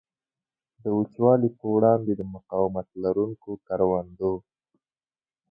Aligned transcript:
د 0.83 0.85
وچوالي 0.97 1.49
په 1.59 1.65
وړاندې 1.75 2.11
د 2.15 2.21
مقاومت 2.35 2.87
لرونکو 3.03 3.51
کروندو. 3.67 4.33